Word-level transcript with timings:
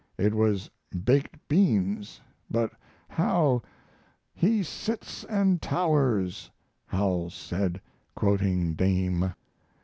It 0.17 0.33
was 0.33 0.67
baked 1.05 1.47
beans, 1.47 2.21
but 2.49 2.73
how 3.07 3.61
'he 4.33 4.63
sits 4.63 5.23
and 5.25 5.61
towers,' 5.61 6.49
Howells 6.87 7.35
said, 7.35 7.79
quoting 8.15 8.73
Dame. 8.73 9.35